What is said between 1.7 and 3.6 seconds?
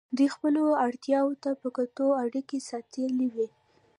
کتو اړیکې ساتلې وې.